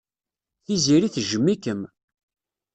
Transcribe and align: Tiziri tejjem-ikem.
Tiziri 0.65 1.07
tejjem-ikem. 1.13 1.81